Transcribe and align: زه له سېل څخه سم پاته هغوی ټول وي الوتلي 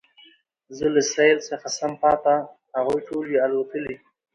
زه 0.77 0.85
له 0.93 1.01
سېل 1.13 1.37
څخه 1.49 1.67
سم 1.77 1.91
پاته 2.01 2.35
هغوی 2.77 2.99
ټول 3.07 3.23
وي 3.27 3.37
الوتلي 3.47 3.95